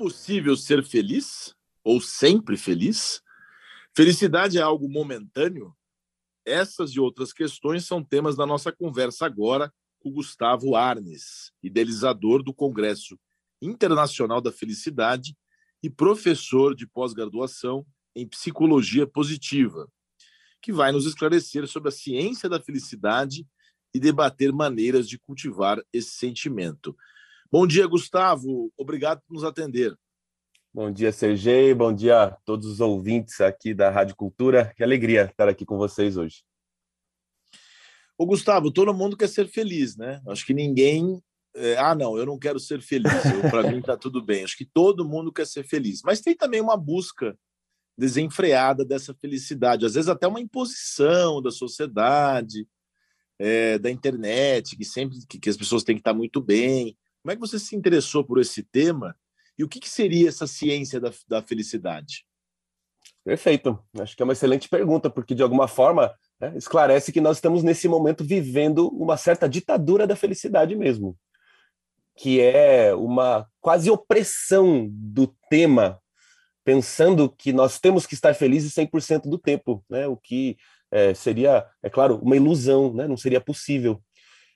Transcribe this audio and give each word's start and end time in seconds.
possível 0.00 0.56
ser 0.56 0.82
feliz? 0.82 1.54
Ou 1.84 2.00
sempre 2.00 2.56
feliz? 2.56 3.20
Felicidade 3.94 4.56
é 4.56 4.62
algo 4.62 4.88
momentâneo? 4.88 5.76
Essas 6.42 6.92
e 6.92 7.00
outras 7.00 7.34
questões 7.34 7.84
são 7.84 8.02
temas 8.02 8.34
da 8.34 8.46
nossa 8.46 8.72
conversa 8.72 9.26
agora 9.26 9.70
com 9.98 10.10
Gustavo 10.10 10.74
Arnes, 10.74 11.52
idealizador 11.62 12.42
do 12.42 12.54
Congresso 12.54 13.20
Internacional 13.60 14.40
da 14.40 14.50
Felicidade 14.50 15.36
e 15.82 15.90
professor 15.90 16.74
de 16.74 16.86
pós-graduação 16.86 17.84
em 18.16 18.26
Psicologia 18.26 19.06
Positiva, 19.06 19.86
que 20.62 20.72
vai 20.72 20.92
nos 20.92 21.04
esclarecer 21.04 21.66
sobre 21.68 21.90
a 21.90 21.92
ciência 21.92 22.48
da 22.48 22.58
felicidade 22.58 23.46
e 23.92 24.00
debater 24.00 24.50
maneiras 24.50 25.06
de 25.06 25.18
cultivar 25.18 25.78
esse 25.92 26.12
sentimento. 26.12 26.96
Bom 27.52 27.66
dia, 27.66 27.84
Gustavo. 27.84 28.72
Obrigado 28.76 29.20
por 29.26 29.34
nos 29.34 29.42
atender. 29.42 29.92
Bom 30.72 30.88
dia, 30.88 31.10
Sergei. 31.10 31.74
Bom 31.74 31.92
dia 31.92 32.22
a 32.22 32.30
todos 32.30 32.64
os 32.64 32.80
ouvintes 32.80 33.40
aqui 33.40 33.74
da 33.74 33.90
Rádio 33.90 34.14
Cultura. 34.14 34.72
Que 34.76 34.84
alegria 34.84 35.24
estar 35.24 35.48
aqui 35.48 35.66
com 35.66 35.76
vocês 35.76 36.16
hoje. 36.16 36.44
Ô, 38.16 38.24
Gustavo, 38.24 38.70
todo 38.70 38.94
mundo 38.94 39.16
quer 39.16 39.28
ser 39.28 39.48
feliz, 39.48 39.96
né? 39.96 40.22
Acho 40.28 40.46
que 40.46 40.54
ninguém. 40.54 41.20
É, 41.56 41.76
ah, 41.76 41.92
não, 41.92 42.16
eu 42.16 42.24
não 42.24 42.38
quero 42.38 42.60
ser 42.60 42.80
feliz. 42.80 43.10
Para 43.50 43.68
mim 43.68 43.80
está 43.80 43.96
tudo 43.96 44.24
bem. 44.24 44.44
Acho 44.44 44.56
que 44.56 44.64
todo 44.64 45.04
mundo 45.04 45.32
quer 45.32 45.46
ser 45.46 45.64
feliz. 45.64 46.02
Mas 46.04 46.20
tem 46.20 46.36
também 46.36 46.60
uma 46.60 46.76
busca 46.76 47.36
desenfreada 47.98 48.84
dessa 48.84 49.12
felicidade, 49.12 49.84
às 49.84 49.94
vezes 49.94 50.08
até 50.08 50.26
uma 50.26 50.40
imposição 50.40 51.42
da 51.42 51.50
sociedade, 51.50 52.66
é, 53.38 53.76
da 53.78 53.90
internet, 53.90 54.76
que 54.76 54.84
sempre 54.84 55.18
que, 55.28 55.38
que, 55.38 55.50
as 55.50 55.56
pessoas 55.56 55.82
têm 55.82 55.96
que 55.96 56.00
estar 56.00 56.14
muito 56.14 56.40
bem. 56.40 56.96
Como 57.22 57.32
é 57.32 57.34
que 57.34 57.40
você 57.40 57.58
se 57.58 57.76
interessou 57.76 58.24
por 58.24 58.40
esse 58.40 58.62
tema 58.62 59.16
e 59.58 59.64
o 59.64 59.68
que, 59.68 59.80
que 59.80 59.88
seria 59.88 60.28
essa 60.28 60.46
ciência 60.46 61.00
da, 61.00 61.10
da 61.28 61.42
felicidade? 61.42 62.24
Perfeito. 63.24 63.78
Acho 63.98 64.16
que 64.16 64.22
é 64.22 64.24
uma 64.24 64.32
excelente 64.32 64.68
pergunta, 64.68 65.10
porque 65.10 65.34
de 65.34 65.42
alguma 65.42 65.68
forma 65.68 66.14
né, 66.40 66.54
esclarece 66.56 67.12
que 67.12 67.20
nós 67.20 67.36
estamos 67.36 67.62
nesse 67.62 67.86
momento 67.86 68.24
vivendo 68.24 68.88
uma 68.88 69.16
certa 69.16 69.48
ditadura 69.48 70.06
da 70.06 70.16
felicidade 70.16 70.74
mesmo, 70.74 71.16
que 72.16 72.40
é 72.40 72.94
uma 72.94 73.46
quase 73.60 73.90
opressão 73.90 74.88
do 74.90 75.26
tema 75.50 76.00
pensando 76.64 77.28
que 77.28 77.52
nós 77.52 77.78
temos 77.78 78.06
que 78.06 78.14
estar 78.14 78.34
felizes 78.34 78.74
100% 78.74 79.22
do 79.28 79.38
tempo, 79.38 79.84
né? 79.88 80.06
o 80.06 80.16
que 80.16 80.56
é, 80.90 81.14
seria, 81.14 81.66
é 81.82 81.90
claro, 81.90 82.18
uma 82.22 82.36
ilusão, 82.36 82.92
né? 82.94 83.06
não 83.06 83.16
seria 83.16 83.40
possível. 83.40 84.02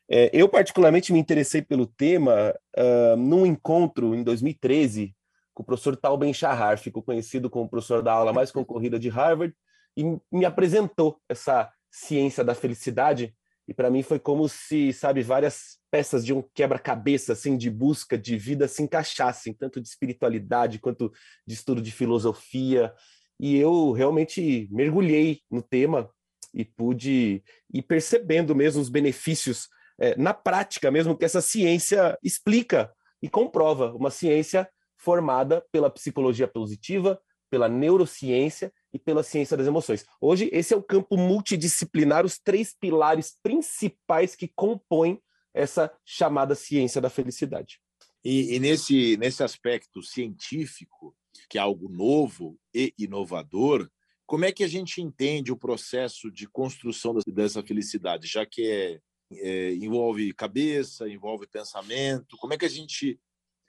É, 0.08 0.30
eu, 0.32 0.48
particularmente, 0.48 1.12
me 1.12 1.18
interessei 1.18 1.62
pelo 1.62 1.86
tema 1.86 2.54
uh, 2.76 3.16
num 3.16 3.46
encontro 3.46 4.14
em 4.14 4.22
2013 4.22 5.14
com 5.54 5.62
o 5.62 5.66
professor 5.66 5.96
Tal 5.96 6.18
Ben-Shahar, 6.18 6.78
ficou 6.78 7.02
conhecido 7.02 7.48
como 7.48 7.68
professor 7.68 8.02
da 8.02 8.12
aula 8.12 8.32
mais 8.32 8.50
concorrida 8.50 8.98
de 8.98 9.08
Harvard, 9.08 9.54
e 9.96 10.02
me 10.30 10.44
apresentou 10.44 11.20
essa 11.28 11.70
ciência 11.90 12.42
da 12.42 12.56
felicidade, 12.56 13.32
e 13.68 13.72
para 13.72 13.88
mim 13.88 14.02
foi 14.02 14.18
como 14.18 14.48
se, 14.48 14.92
sabe, 14.92 15.22
várias 15.22 15.78
peças 15.90 16.26
de 16.26 16.34
um 16.34 16.42
quebra-cabeça 16.52 17.32
assim 17.32 17.56
de 17.56 17.70
busca 17.70 18.18
de 18.18 18.36
vida 18.36 18.66
se 18.66 18.82
encaixassem, 18.82 19.54
tanto 19.54 19.80
de 19.80 19.88
espiritualidade 19.88 20.80
quanto 20.80 21.10
de 21.46 21.54
estudo 21.54 21.80
de 21.80 21.92
filosofia. 21.92 22.92
E 23.40 23.56
eu 23.56 23.92
realmente 23.92 24.68
mergulhei 24.70 25.40
no 25.50 25.62
tema 25.62 26.10
e 26.52 26.64
pude 26.64 27.42
ir 27.72 27.82
percebendo 27.82 28.54
mesmo 28.54 28.82
os 28.82 28.90
benefícios 28.90 29.68
é, 29.98 30.16
na 30.16 30.34
prática 30.34 30.90
mesmo 30.90 31.16
que 31.16 31.24
essa 31.24 31.40
ciência 31.40 32.18
explica 32.22 32.92
e 33.22 33.28
comprova, 33.28 33.92
uma 33.94 34.10
ciência 34.10 34.68
formada 34.98 35.64
pela 35.72 35.90
psicologia 35.90 36.48
positiva, 36.48 37.20
pela 37.50 37.68
neurociência 37.68 38.72
e 38.92 38.98
pela 38.98 39.22
ciência 39.22 39.56
das 39.56 39.66
emoções. 39.66 40.04
Hoje, 40.20 40.48
esse 40.52 40.74
é 40.74 40.76
o 40.76 40.82
campo 40.82 41.16
multidisciplinar, 41.16 42.24
os 42.24 42.38
três 42.38 42.74
pilares 42.78 43.38
principais 43.42 44.34
que 44.34 44.50
compõem 44.54 45.20
essa 45.54 45.92
chamada 46.04 46.54
ciência 46.54 47.00
da 47.00 47.08
felicidade. 47.08 47.78
E, 48.24 48.56
e, 48.56 48.58
nesse, 48.58 49.16
nesse 49.18 49.42
aspecto 49.42 50.02
científico, 50.02 51.14
que 51.48 51.58
é 51.58 51.60
algo 51.60 51.88
novo 51.88 52.58
e 52.74 52.92
inovador, 52.98 53.88
como 54.26 54.46
é 54.46 54.52
que 54.52 54.64
a 54.64 54.68
gente 54.68 55.00
entende 55.00 55.52
o 55.52 55.56
processo 55.56 56.30
de 56.30 56.48
construção 56.48 57.14
dessa 57.26 57.62
felicidade, 57.62 58.26
já 58.26 58.46
que 58.46 58.66
é, 58.66 59.00
é, 59.40 59.74
envolve 59.74 60.32
cabeça, 60.32 61.08
envolve 61.08 61.46
pensamento? 61.46 62.36
Como 62.38 62.54
é 62.54 62.58
que 62.58 62.64
a 62.64 62.70
gente 62.70 63.20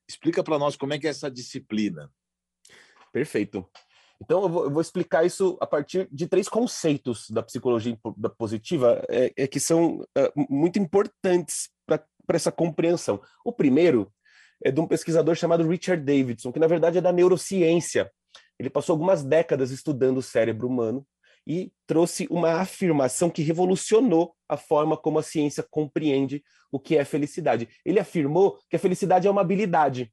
explica 0.08 0.44
para 0.44 0.60
nós 0.60 0.76
como 0.76 0.94
é 0.94 1.00
que 1.00 1.08
é 1.08 1.10
essa 1.10 1.30
disciplina? 1.30 2.12
Perfeito. 3.12 3.68
Então, 4.22 4.44
eu 4.44 4.50
vou, 4.50 4.64
eu 4.66 4.72
vou, 4.72 4.82
explicar 4.82 5.26
isso 5.26 5.58
a 5.60 5.68
partir 5.68 6.08
de 6.12 6.28
três 6.28 6.48
conceitos 6.48 7.30
da 7.30 7.44
psicologia 7.44 7.98
positiva 8.38 9.04
é, 9.10 9.34
é 9.36 9.48
que 9.48 9.60
são 9.60 10.06
é, 10.18 10.32
muito 10.50 10.80
importantes 10.80 11.70
para 11.86 12.06
essa 12.30 12.52
compreensão. 12.52 13.22
O 13.44 13.52
primeiro 13.52 14.12
é 14.64 14.72
de 14.72 14.80
um 14.80 14.88
pesquisador 14.88 15.36
chamado 15.36 15.68
Richard 15.68 16.04
Davidson, 16.04 16.52
que 16.52 16.60
na 16.60 16.68
verdade 16.68 16.98
é 16.98 17.02
da 17.02 17.12
neurociência. 17.12 18.12
Ele 18.58 18.70
passou 18.70 18.94
algumas 18.94 19.24
décadas 19.24 19.72
estudando 19.72 20.18
o 20.18 20.24
cérebro 20.24 20.68
humano 20.68 21.06
e 21.48 21.72
trouxe 21.86 22.28
uma 22.30 22.54
afirmação 22.62 23.30
que 23.30 23.42
revolucionou 23.42 24.36
a 24.50 24.58
forma 24.58 24.98
como 24.98 25.20
a 25.20 25.24
ciência 25.24 25.66
compreende 25.70 26.44
o 26.72 26.80
que 26.80 26.98
é 26.98 27.06
felicidade. 27.06 27.70
Ele 27.86 28.00
afirmou 28.00 28.58
que 28.70 28.76
a 28.76 28.80
felicidade 28.80 29.28
é 29.28 29.32
uma 29.32 29.42
habilidade 29.42 30.12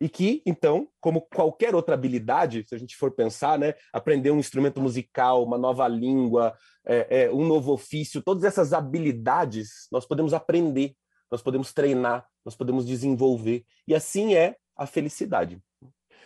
e 0.00 0.08
que, 0.08 0.42
então, 0.44 0.88
como 1.00 1.20
qualquer 1.20 1.76
outra 1.76 1.94
habilidade, 1.94 2.64
se 2.66 2.74
a 2.74 2.78
gente 2.78 2.96
for 2.96 3.12
pensar, 3.12 3.56
né, 3.56 3.74
aprender 3.92 4.32
um 4.32 4.38
instrumento 4.38 4.80
musical, 4.80 5.44
uma 5.44 5.56
nova 5.56 5.86
língua, 5.86 6.56
é, 6.84 7.22
é, 7.22 7.32
um 7.32 7.46
novo 7.46 7.72
ofício, 7.72 8.20
todas 8.20 8.42
essas 8.42 8.72
habilidades 8.72 9.86
nós 9.92 10.04
podemos 10.04 10.34
aprender, 10.34 10.96
nós 11.30 11.40
podemos 11.40 11.72
treinar, 11.72 12.26
nós 12.44 12.56
podemos 12.56 12.84
desenvolver, 12.84 13.64
e 13.86 13.94
assim 13.94 14.34
é 14.34 14.56
a 14.76 14.86
felicidade. 14.86 15.62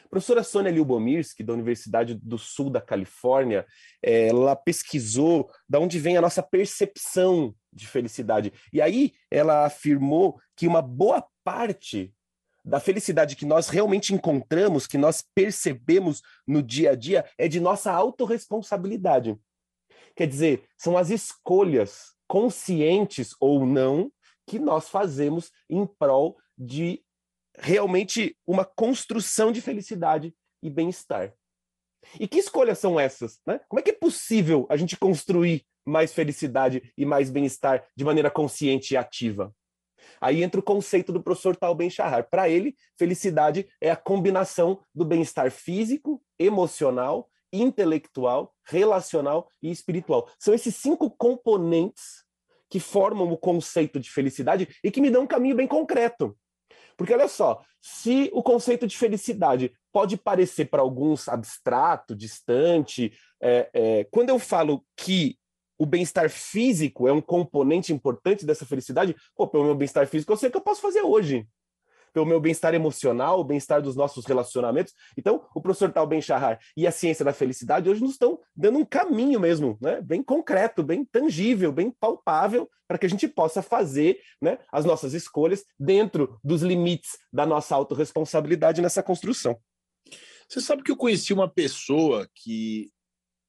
A 0.06 0.08
professora 0.08 0.44
Sônia 0.44 0.70
Lyubomirsky, 0.70 1.42
da 1.42 1.52
Universidade 1.52 2.14
do 2.14 2.38
Sul 2.38 2.70
da 2.70 2.80
Califórnia, 2.80 3.66
ela 4.00 4.54
pesquisou 4.54 5.50
da 5.68 5.80
onde 5.80 5.98
vem 5.98 6.16
a 6.16 6.20
nossa 6.20 6.44
percepção 6.44 7.52
de 7.72 7.88
felicidade. 7.88 8.52
E 8.72 8.80
aí 8.80 9.14
ela 9.28 9.66
afirmou 9.66 10.38
que 10.54 10.68
uma 10.68 10.80
boa 10.80 11.26
parte 11.42 12.14
da 12.64 12.78
felicidade 12.78 13.34
que 13.34 13.44
nós 13.44 13.68
realmente 13.68 14.14
encontramos, 14.14 14.86
que 14.86 14.96
nós 14.96 15.24
percebemos 15.34 16.22
no 16.46 16.62
dia 16.62 16.92
a 16.92 16.94
dia, 16.94 17.28
é 17.36 17.48
de 17.48 17.58
nossa 17.58 17.90
autorresponsabilidade. 17.90 19.36
Quer 20.14 20.28
dizer, 20.28 20.68
são 20.78 20.96
as 20.96 21.10
escolhas, 21.10 22.12
conscientes 22.28 23.34
ou 23.40 23.66
não, 23.66 24.10
que 24.46 24.60
nós 24.60 24.88
fazemos 24.88 25.50
em 25.68 25.84
prol 25.84 26.36
de 26.56 27.04
realmente 27.58 28.36
uma 28.46 28.64
construção 28.64 29.52
de 29.52 29.60
felicidade 29.60 30.34
e 30.62 30.70
bem-estar. 30.70 31.32
E 32.20 32.28
que 32.28 32.38
escolhas 32.38 32.78
são 32.78 32.98
essas? 32.98 33.40
Né? 33.46 33.60
Como 33.68 33.80
é 33.80 33.82
que 33.82 33.90
é 33.90 33.94
possível 33.94 34.66
a 34.68 34.76
gente 34.76 34.96
construir 34.96 35.64
mais 35.84 36.12
felicidade 36.12 36.92
e 36.96 37.04
mais 37.04 37.30
bem-estar 37.30 37.84
de 37.96 38.04
maneira 38.04 38.30
consciente 38.30 38.94
e 38.94 38.96
ativa? 38.96 39.54
Aí 40.20 40.42
entra 40.42 40.60
o 40.60 40.62
conceito 40.62 41.12
do 41.12 41.22
professor 41.22 41.56
Tal 41.56 41.74
Ben-Shahar. 41.74 42.28
Para 42.30 42.48
ele, 42.48 42.76
felicidade 42.96 43.68
é 43.80 43.90
a 43.90 43.96
combinação 43.96 44.80
do 44.94 45.04
bem-estar 45.04 45.50
físico, 45.50 46.22
emocional, 46.38 47.28
intelectual, 47.52 48.54
relacional 48.64 49.48
e 49.62 49.70
espiritual. 49.70 50.28
São 50.38 50.54
esses 50.54 50.76
cinco 50.76 51.10
componentes 51.10 52.24
que 52.68 52.80
formam 52.80 53.30
o 53.30 53.38
conceito 53.38 53.98
de 54.00 54.10
felicidade 54.10 54.68
e 54.82 54.90
que 54.90 55.00
me 55.00 55.10
dão 55.10 55.22
um 55.22 55.26
caminho 55.26 55.56
bem 55.56 55.66
concreto. 55.66 56.36
Porque 56.96 57.12
olha 57.12 57.28
só, 57.28 57.62
se 57.80 58.30
o 58.32 58.42
conceito 58.42 58.86
de 58.86 58.96
felicidade 58.96 59.72
pode 59.92 60.16
parecer 60.16 60.66
para 60.66 60.82
alguns 60.82 61.28
abstrato, 61.28 62.16
distante, 62.16 63.12
é, 63.40 63.70
é, 63.72 64.04
quando 64.10 64.30
eu 64.30 64.38
falo 64.38 64.84
que 64.96 65.36
o 65.78 65.84
bem-estar 65.84 66.30
físico 66.30 67.06
é 67.06 67.12
um 67.12 67.20
componente 67.20 67.92
importante 67.92 68.46
dessa 68.46 68.64
felicidade, 68.64 69.14
pô, 69.34 69.46
pelo 69.46 69.64
meu 69.64 69.74
bem-estar 69.74 70.06
físico, 70.06 70.32
eu 70.32 70.36
sei 70.36 70.48
o 70.48 70.52
que 70.52 70.56
eu 70.56 70.62
posso 70.62 70.80
fazer 70.80 71.02
hoje. 71.02 71.46
Pelo 72.16 72.24
meu 72.24 72.40
bem-estar 72.40 72.72
emocional, 72.72 73.40
o 73.40 73.44
bem-estar 73.44 73.82
dos 73.82 73.94
nossos 73.94 74.24
relacionamentos. 74.24 74.94
Então, 75.18 75.46
o 75.54 75.60
professor 75.60 75.92
Tal 75.92 76.06
Ben 76.06 76.22
Shahar 76.22 76.58
e 76.74 76.86
a 76.86 76.90
ciência 76.90 77.22
da 77.22 77.30
felicidade 77.30 77.90
hoje 77.90 78.00
nos 78.00 78.12
estão 78.12 78.40
dando 78.56 78.78
um 78.78 78.86
caminho 78.86 79.38
mesmo, 79.38 79.76
né? 79.82 80.00
bem 80.00 80.22
concreto, 80.22 80.82
bem 80.82 81.04
tangível, 81.04 81.70
bem 81.70 81.90
palpável, 81.90 82.70
para 82.88 82.96
que 82.96 83.04
a 83.04 83.08
gente 83.10 83.28
possa 83.28 83.60
fazer 83.60 84.18
né, 84.40 84.58
as 84.72 84.86
nossas 84.86 85.12
escolhas 85.12 85.62
dentro 85.78 86.40
dos 86.42 86.62
limites 86.62 87.18
da 87.30 87.44
nossa 87.44 87.74
autorresponsabilidade 87.74 88.80
nessa 88.80 89.02
construção. 89.02 89.60
Você 90.48 90.62
sabe 90.62 90.82
que 90.82 90.90
eu 90.90 90.96
conheci 90.96 91.34
uma 91.34 91.50
pessoa 91.50 92.26
que 92.34 92.90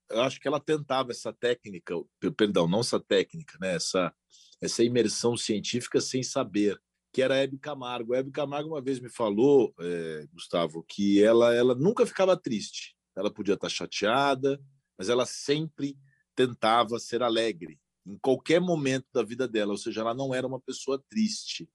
eu 0.09 0.21
acho 0.23 0.41
que 0.41 0.47
ela 0.49 0.59
tentava 0.59 1.11
essa 1.11 1.31
técnica, 1.31 1.95
perdão, 2.35 2.67
não 2.67 2.81
essa 2.81 2.99
técnica, 2.99 3.57
né? 3.61 3.75
essa, 3.75 4.13
essa 4.61 4.83
imersão 4.83 5.37
científica 5.37 6.01
sem 6.01 6.21
saber 6.21 6.77
que 7.17 7.21
era 7.23 7.33
a 7.33 7.37
Hebe 7.39 7.57
Camargo. 7.57 8.13
A 8.13 8.19
Hebe 8.19 8.29
Camargo 8.29 8.69
uma 8.69 8.79
vez 8.79 8.99
me 8.99 9.09
falou, 9.09 9.73
é, 9.79 10.27
Gustavo, 10.31 10.85
que 10.87 11.23
ela, 11.23 11.51
ela 11.51 11.73
nunca 11.73 12.05
ficava 12.05 12.37
triste. 12.37 12.95
Ela 13.15 13.33
podia 13.33 13.55
estar 13.55 13.69
chateada, 13.69 14.61
mas 14.95 15.09
ela 15.09 15.25
sempre 15.25 15.97
tentava 16.35 16.99
ser 16.99 17.23
alegre 17.23 17.79
em 18.05 18.19
qualquer 18.19 18.61
momento 18.61 19.07
da 19.11 19.23
vida 19.23 19.47
dela, 19.47 19.71
ou 19.71 19.77
seja, 19.79 20.01
ela 20.01 20.13
não 20.13 20.31
era 20.31 20.45
uma 20.45 20.59
pessoa 20.59 21.03
triste. 21.09 21.67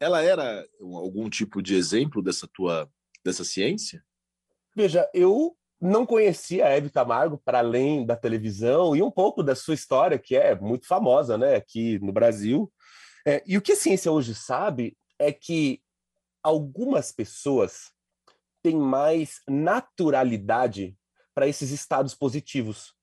Ela 0.00 0.20
era 0.20 0.66
algum 0.80 1.30
tipo 1.30 1.62
de 1.62 1.76
exemplo 1.76 2.20
dessa 2.20 2.48
tua 2.48 2.90
dessa 3.24 3.44
ciência? 3.44 4.04
Veja, 4.74 5.08
eu 5.14 5.56
não 5.80 6.04
conhecia 6.04 6.66
a 6.66 6.70
Hebe 6.70 6.90
Camargo 6.90 7.38
para 7.38 7.60
além 7.60 8.04
da 8.04 8.16
televisão 8.16 8.96
e 8.96 9.02
um 9.02 9.12
pouco 9.12 9.44
da 9.44 9.54
sua 9.54 9.74
história, 9.74 10.18
que 10.18 10.34
é 10.34 10.56
muito 10.56 10.88
famosa, 10.88 11.38
né, 11.38 11.54
aqui 11.54 12.00
no 12.00 12.12
Brasil. 12.12 12.68
É, 13.26 13.42
e 13.44 13.58
o 13.58 13.60
que 13.60 13.72
a 13.72 13.76
ciência 13.76 14.12
hoje 14.12 14.36
sabe 14.36 14.96
é 15.18 15.32
que 15.32 15.82
algumas 16.42 17.10
pessoas 17.10 17.90
têm 18.62 18.76
mais 18.76 19.40
naturalidade 19.48 20.96
para 21.34 21.48
esses 21.48 21.72
estados 21.72 22.14
positivos. 22.14 22.94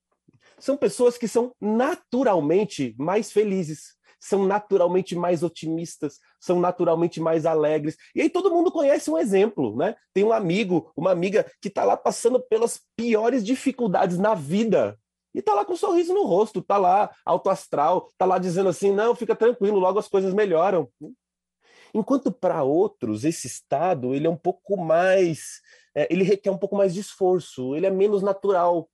São 0.58 0.78
pessoas 0.78 1.18
que 1.18 1.28
são 1.28 1.54
naturalmente 1.60 2.94
mais 2.98 3.30
felizes, 3.30 3.96
são 4.18 4.46
naturalmente 4.46 5.14
mais 5.14 5.42
otimistas, 5.42 6.18
são 6.40 6.58
naturalmente 6.58 7.20
mais 7.20 7.44
alegres. 7.44 7.94
E 8.14 8.22
aí 8.22 8.30
todo 8.30 8.50
mundo 8.50 8.72
conhece 8.72 9.10
um 9.10 9.18
exemplo, 9.18 9.76
né? 9.76 9.94
Tem 10.14 10.24
um 10.24 10.32
amigo, 10.32 10.90
uma 10.96 11.10
amiga 11.10 11.44
que 11.60 11.68
está 11.68 11.84
lá 11.84 11.98
passando 11.98 12.40
pelas 12.40 12.80
piores 12.96 13.44
dificuldades 13.44 14.16
na 14.16 14.34
vida, 14.34 14.98
e 15.34 15.42
tá 15.42 15.52
lá 15.52 15.64
com 15.64 15.72
um 15.72 15.76
sorriso 15.76 16.14
no 16.14 16.24
rosto, 16.24 16.62
tá 16.62 16.76
lá 16.76 17.10
alto 17.24 17.50
astral, 17.50 18.08
tá 18.16 18.24
lá 18.24 18.38
dizendo 18.38 18.68
assim: 18.68 18.92
não, 18.92 19.14
fica 19.14 19.34
tranquilo, 19.34 19.78
logo 19.78 19.98
as 19.98 20.08
coisas 20.08 20.32
melhoram. 20.32 20.88
Enquanto 21.92 22.32
para 22.32 22.62
outros, 22.62 23.24
esse 23.24 23.46
estado 23.46 24.14
ele 24.14 24.26
é 24.26 24.30
um 24.30 24.36
pouco 24.36 24.76
mais. 24.76 25.60
É, 25.94 26.06
ele 26.10 26.24
requer 26.24 26.50
um 26.50 26.58
pouco 26.58 26.76
mais 26.76 26.94
de 26.94 27.00
esforço, 27.00 27.74
ele 27.74 27.86
é 27.86 27.90
menos 27.90 28.22
natural. 28.22 28.88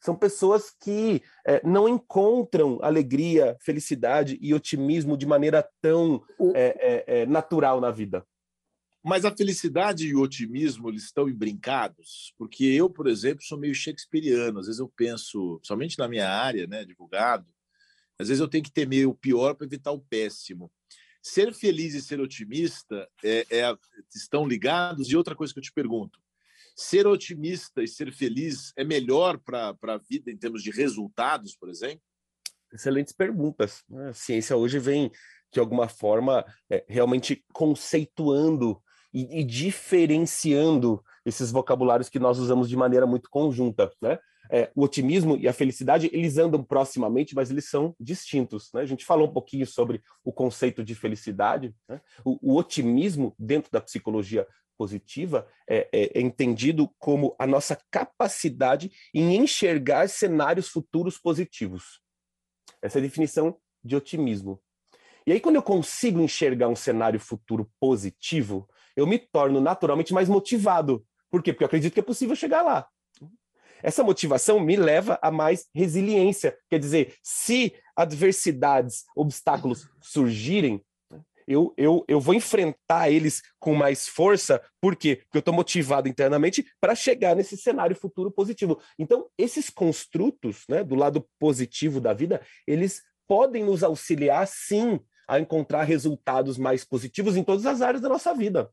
São 0.00 0.14
pessoas 0.14 0.70
que 0.70 1.22
é, 1.46 1.60
não 1.66 1.88
encontram 1.88 2.78
alegria, 2.82 3.56
felicidade 3.60 4.38
e 4.40 4.54
otimismo 4.54 5.16
de 5.16 5.26
maneira 5.26 5.66
tão 5.80 6.22
é, 6.54 7.04
é, 7.06 7.20
é 7.22 7.26
natural 7.26 7.80
na 7.80 7.90
vida. 7.90 8.24
Mas 9.08 9.24
a 9.24 9.30
felicidade 9.30 10.08
e 10.08 10.16
o 10.16 10.20
otimismo 10.20 10.88
eles 10.90 11.04
estão 11.04 11.28
embrincados, 11.28 12.34
porque 12.36 12.64
eu, 12.64 12.90
por 12.90 13.06
exemplo, 13.06 13.44
sou 13.44 13.56
meio 13.56 13.72
shakespeariano. 13.72 14.58
Às 14.58 14.66
vezes 14.66 14.80
eu 14.80 14.88
penso, 14.88 15.60
somente 15.62 15.96
na 15.96 16.08
minha 16.08 16.28
área, 16.28 16.66
né, 16.66 16.80
advogado, 16.80 17.46
às 18.18 18.26
vezes 18.26 18.40
eu 18.40 18.48
tenho 18.48 18.64
que 18.64 18.72
temer 18.72 19.06
o 19.06 19.14
pior 19.14 19.54
para 19.54 19.64
evitar 19.64 19.92
o 19.92 20.00
péssimo. 20.00 20.72
Ser 21.22 21.54
feliz 21.54 21.94
e 21.94 22.02
ser 22.02 22.20
otimista 22.20 23.08
é, 23.22 23.46
é, 23.48 23.78
estão 24.12 24.44
ligados. 24.44 25.08
E 25.08 25.16
outra 25.16 25.36
coisa 25.36 25.52
que 25.52 25.60
eu 25.60 25.64
te 25.64 25.72
pergunto: 25.72 26.18
ser 26.74 27.06
otimista 27.06 27.84
e 27.84 27.86
ser 27.86 28.12
feliz 28.12 28.72
é 28.74 28.82
melhor 28.82 29.38
para 29.38 29.76
a 29.82 29.98
vida 29.98 30.32
em 30.32 30.36
termos 30.36 30.64
de 30.64 30.72
resultados, 30.72 31.54
por 31.54 31.68
exemplo? 31.68 32.02
Excelentes 32.72 33.12
perguntas. 33.12 33.84
A 34.08 34.12
ciência 34.12 34.56
hoje 34.56 34.80
vem, 34.80 35.12
de 35.52 35.60
alguma 35.60 35.88
forma, 35.88 36.44
é, 36.68 36.84
realmente 36.88 37.44
conceituando 37.52 38.82
e, 39.16 39.40
e 39.40 39.44
diferenciando 39.44 41.02
esses 41.24 41.50
vocabulários 41.50 42.10
que 42.10 42.18
nós 42.18 42.38
usamos 42.38 42.68
de 42.68 42.76
maneira 42.76 43.06
muito 43.06 43.30
conjunta, 43.30 43.90
né? 44.00 44.18
É, 44.48 44.70
o 44.76 44.82
otimismo 44.84 45.36
e 45.36 45.48
a 45.48 45.52
felicidade 45.52 46.08
eles 46.12 46.38
andam 46.38 46.62
proximamente, 46.62 47.34
mas 47.34 47.50
eles 47.50 47.68
são 47.68 47.96
distintos. 47.98 48.70
Né? 48.72 48.82
A 48.82 48.86
gente 48.86 49.04
falou 49.04 49.26
um 49.26 49.32
pouquinho 49.32 49.66
sobre 49.66 50.00
o 50.22 50.32
conceito 50.32 50.84
de 50.84 50.94
felicidade. 50.94 51.74
Né? 51.88 52.00
O, 52.24 52.52
o, 52.52 52.56
otimismo 52.56 53.34
dentro 53.36 53.72
da 53.72 53.80
psicologia 53.80 54.46
positiva 54.78 55.48
é, 55.68 55.88
é, 55.92 56.18
é, 56.18 56.20
entendido 56.20 56.88
como 56.96 57.34
a 57.40 57.44
nossa 57.44 57.76
capacidade 57.90 58.92
em 59.12 59.34
enxergar 59.34 60.08
cenários 60.08 60.68
futuros 60.68 61.18
positivos. 61.18 62.00
Essa 62.80 62.98
é 62.98 63.00
a 63.00 63.02
definição 63.02 63.58
de 63.82 63.96
otimismo. 63.96 64.62
E 65.26 65.32
aí, 65.32 65.40
quando 65.40 65.56
eu 65.56 65.62
consigo 65.62 66.20
enxergar 66.20 66.68
um 66.68 66.76
cenário 66.76 67.18
futuro 67.18 67.68
positivo, 67.80 68.68
eu 68.96 69.06
me 69.06 69.18
torno 69.18 69.60
naturalmente 69.60 70.14
mais 70.14 70.28
motivado. 70.28 71.04
Por 71.30 71.42
quê? 71.42 71.52
Porque 71.52 71.64
eu 71.64 71.66
acredito 71.66 71.92
que 71.92 72.00
é 72.00 72.02
possível 72.02 72.34
chegar 72.34 72.62
lá. 72.62 72.88
Essa 73.82 74.02
motivação 74.02 74.58
me 74.58 74.74
leva 74.74 75.18
a 75.20 75.30
mais 75.30 75.66
resiliência. 75.74 76.56
Quer 76.68 76.78
dizer, 76.78 77.14
se 77.22 77.74
adversidades, 77.94 79.04
obstáculos 79.14 79.88
surgirem, 80.00 80.82
eu, 81.46 81.72
eu, 81.76 82.04
eu 82.08 82.20
vou 82.20 82.34
enfrentar 82.34 83.10
eles 83.10 83.42
com 83.60 83.74
mais 83.74 84.08
força. 84.08 84.60
Por 84.80 84.96
quê? 84.96 85.16
Porque 85.16 85.36
eu 85.36 85.40
estou 85.40 85.54
motivado 85.54 86.08
internamente 86.08 86.66
para 86.80 86.94
chegar 86.94 87.36
nesse 87.36 87.56
cenário 87.56 87.94
futuro 87.94 88.30
positivo. 88.30 88.80
Então, 88.98 89.28
esses 89.38 89.70
construtos, 89.70 90.64
né, 90.68 90.82
do 90.82 90.96
lado 90.96 91.24
positivo 91.38 92.00
da 92.00 92.12
vida, 92.12 92.40
eles 92.66 93.02
podem 93.28 93.64
nos 93.64 93.84
auxiliar, 93.84 94.46
sim, 94.48 94.98
a 95.28 95.38
encontrar 95.38 95.84
resultados 95.84 96.58
mais 96.58 96.84
positivos 96.84 97.36
em 97.36 97.44
todas 97.44 97.66
as 97.66 97.80
áreas 97.80 98.02
da 98.02 98.08
nossa 98.08 98.34
vida 98.34 98.70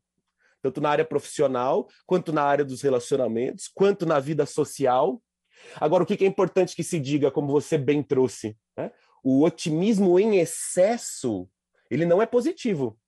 tanto 0.64 0.80
na 0.80 0.88
área 0.88 1.04
profissional, 1.04 1.86
quanto 2.06 2.32
na 2.32 2.42
área 2.42 2.64
dos 2.64 2.80
relacionamentos, 2.80 3.68
quanto 3.68 4.06
na 4.06 4.18
vida 4.18 4.46
social. 4.46 5.22
Agora, 5.78 6.02
o 6.02 6.06
que 6.06 6.24
é 6.24 6.26
importante 6.26 6.74
que 6.74 6.82
se 6.82 6.98
diga, 6.98 7.30
como 7.30 7.48
você 7.48 7.76
bem 7.76 8.02
trouxe, 8.02 8.56
né? 8.74 8.90
o 9.22 9.44
otimismo 9.44 10.18
em 10.18 10.38
excesso, 10.38 11.46
ele 11.90 12.06
não 12.06 12.22
é 12.22 12.24
positivo. 12.24 12.98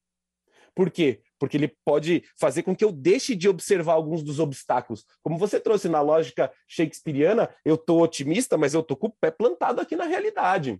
Por 0.75 0.91
quê? 0.91 1.23
Porque 1.39 1.57
ele 1.57 1.75
pode 1.83 2.25
fazer 2.39 2.63
com 2.63 2.77
que 2.77 2.85
eu 2.85 2.93
deixe 2.93 3.35
de 3.35 3.49
observar 3.49 3.95
alguns 3.95 4.23
dos 4.23 4.39
obstáculos. 4.39 5.07
Como 5.23 5.39
você 5.39 5.59
trouxe 5.59 5.89
na 5.89 6.03
lógica 6.03 6.53
shakespeariana, 6.69 7.49
eu 7.65 7.77
estou 7.77 8.03
otimista, 8.03 8.59
mas 8.59 8.75
eu 8.75 8.81
estou 8.81 8.99
com 8.99 9.07
o 9.07 9.17
pé 9.19 9.31
plantado 9.31 9.81
aqui 9.81 9.97
na 9.97 10.05
realidade. 10.05 10.79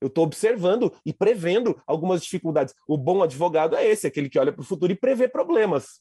Eu 0.00 0.08
estou 0.08 0.24
observando 0.24 0.92
e 1.06 1.12
prevendo 1.12 1.80
algumas 1.86 2.22
dificuldades. 2.22 2.74
O 2.88 2.98
bom 2.98 3.22
advogado 3.22 3.76
é 3.76 3.86
esse, 3.86 4.08
aquele 4.08 4.28
que 4.28 4.36
olha 4.36 4.52
para 4.52 4.62
o 4.62 4.64
futuro 4.64 4.90
e 4.90 4.96
prevê 4.96 5.28
problemas 5.28 6.00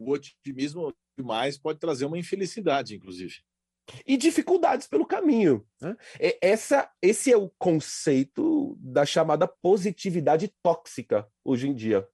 o 0.00 0.10
otimismo 0.12 0.92
demais 1.16 1.58
pode 1.58 1.78
trazer 1.78 2.06
uma 2.06 2.18
infelicidade, 2.18 2.96
inclusive. 2.96 3.34
E 4.06 4.16
dificuldades 4.16 4.86
pelo 4.86 5.06
caminho. 5.06 5.66
Né? 5.80 5.96
Essa, 6.40 6.90
esse 7.02 7.30
é 7.30 7.36
o 7.36 7.50
conceito 7.58 8.76
da 8.80 9.04
chamada 9.04 9.46
positividade 9.46 10.52
tóxica 10.62 11.28
hoje 11.44 11.68
em 11.68 11.74
dia. 11.74 12.08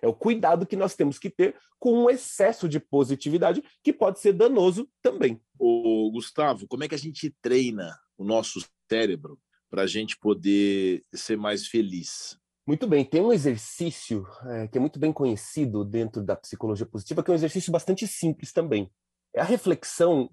É 0.00 0.06
o 0.06 0.14
cuidado 0.14 0.66
que 0.66 0.76
nós 0.76 0.94
temos 0.94 1.18
que 1.18 1.28
ter 1.28 1.56
com 1.78 2.04
um 2.04 2.10
excesso 2.10 2.68
de 2.68 2.80
positividade 2.80 3.62
que 3.82 3.92
pode 3.92 4.20
ser 4.20 4.32
danoso 4.32 4.88
também. 5.02 5.40
O 5.58 6.10
Gustavo, 6.12 6.66
como 6.66 6.84
é 6.84 6.88
que 6.88 6.94
a 6.94 6.98
gente 6.98 7.34
treina 7.42 7.98
o 8.16 8.24
nosso 8.24 8.60
cérebro 8.90 9.38
para 9.68 9.82
a 9.82 9.86
gente 9.86 10.16
poder 10.16 11.04
ser 11.12 11.36
mais 11.36 11.66
feliz? 11.66 12.38
Muito 12.68 12.86
bem, 12.86 13.02
tem 13.02 13.22
um 13.22 13.32
exercício 13.32 14.26
é, 14.44 14.68
que 14.68 14.76
é 14.76 14.80
muito 14.80 14.98
bem 14.98 15.10
conhecido 15.10 15.82
dentro 15.82 16.22
da 16.22 16.36
psicologia 16.36 16.84
positiva, 16.84 17.22
que 17.22 17.30
é 17.30 17.32
um 17.32 17.34
exercício 17.34 17.72
bastante 17.72 18.06
simples 18.06 18.52
também. 18.52 18.92
É 19.34 19.40
a 19.40 19.44
reflexão 19.44 20.28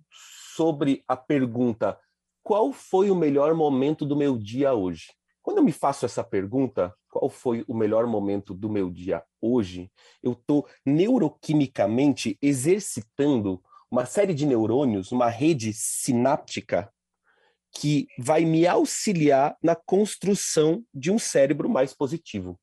sobre 0.54 1.02
a 1.08 1.16
pergunta: 1.16 1.98
qual 2.44 2.74
foi 2.74 3.10
o 3.10 3.16
melhor 3.16 3.54
momento 3.56 4.06
do 4.06 4.18
meu 4.18 4.38
dia 4.38 4.74
hoje? 4.74 5.14
Quando 5.42 5.60
eu 5.60 5.64
me 5.64 5.72
faço 5.72 6.06
essa 6.06 6.26
pergunta, 6.26 6.94
qual 7.10 7.30
foi 7.30 7.64
o 7.70 7.74
melhor 7.74 8.06
momento 8.06 8.54
do 8.54 8.70
meu 8.70 8.90
dia 8.90 9.24
hoje? 9.40 9.90
Eu 10.22 10.34
estou 10.34 10.68
neuroquimicamente 10.86 12.38
exercitando 12.42 13.64
uma 13.90 14.06
série 14.06 14.34
de 14.34 14.46
neurônios, 14.46 15.10
uma 15.10 15.30
rede 15.30 15.72
sináptica 15.72 16.92
que 17.76 18.08
vai 18.18 18.46
me 18.46 18.66
auxiliar 18.66 19.58
na 19.62 19.76
construção 19.76 20.84
de 20.94 21.12
um 21.12 21.20
cérebro 21.20 21.70
mais 21.70 21.94
positivo. 21.94 22.58